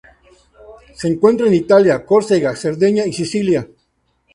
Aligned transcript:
Se 0.95 1.07
encuentra 1.07 1.45
en 1.45 1.53
Italia, 1.53 2.03
Córcega, 2.03 2.55
Cerdeña 2.55 3.05
y 3.05 3.13
Sicilia. 3.13 3.67